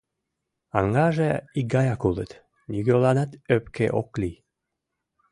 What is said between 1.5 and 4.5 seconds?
икгаяк улыт, нигӧланат ӧпке ок лий.